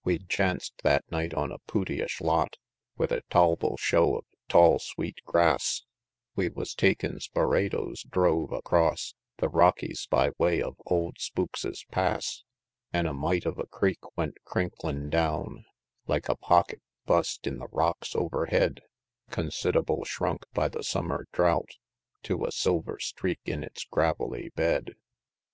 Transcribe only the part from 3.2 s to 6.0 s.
tol'ble show of tall, sweet grass